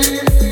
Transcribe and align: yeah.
yeah. 0.00 0.49